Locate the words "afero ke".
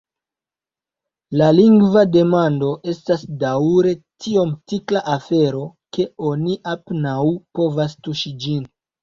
5.17-6.09